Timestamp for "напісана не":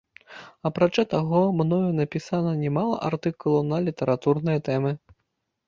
1.99-2.73